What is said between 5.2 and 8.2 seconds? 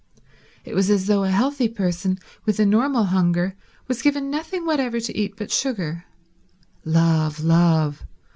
but sugar. Love, love